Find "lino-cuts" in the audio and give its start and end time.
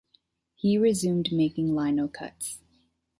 1.75-2.57